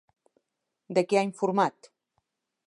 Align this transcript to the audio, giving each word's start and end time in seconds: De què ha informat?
De 0.99 1.03
què 1.11 1.19
ha 1.19 1.23
informat? 1.27 1.91